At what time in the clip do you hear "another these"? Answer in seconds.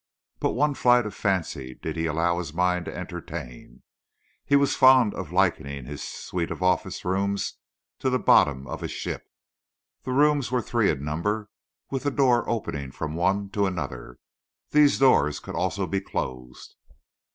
13.67-14.97